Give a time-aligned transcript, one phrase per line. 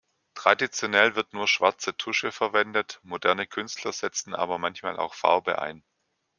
[0.33, 5.83] Traditionell wird nur schwarze Tusche verwendet, moderne Künstler setzen aber manchmal auch Farbe ein.